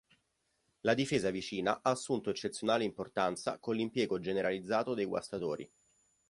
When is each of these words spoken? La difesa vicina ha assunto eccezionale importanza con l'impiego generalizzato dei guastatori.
La 0.79 0.95
difesa 0.95 1.29
vicina 1.29 1.81
ha 1.83 1.91
assunto 1.91 2.31
eccezionale 2.31 2.83
importanza 2.83 3.59
con 3.59 3.75
l'impiego 3.75 4.17
generalizzato 4.19 4.95
dei 4.95 5.05
guastatori. 5.05 5.71